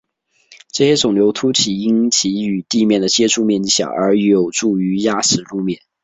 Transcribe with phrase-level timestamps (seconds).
[0.71, 5.83] 这些瘤状突起因其与地面的接触面积小而有助于压实路面。